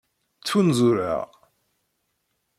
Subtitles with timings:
[0.39, 1.23] Ttfunzureɣ.